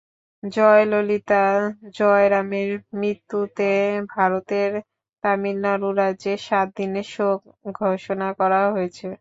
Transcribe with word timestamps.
জয়ললিতা 0.43 1.43
জয়রামের 1.97 2.69
মৃত্যুতে 2.95 3.69
ভারতের 4.13 4.71
তামিলনাড়ু 5.23 5.89
রাজ্যে 5.99 6.33
সাত 6.47 6.67
দিনের 6.77 7.07
শোক 7.13 7.39
ঘোষণা 7.79 8.27
করা 8.39 8.61
হয়েছে। 8.73 9.05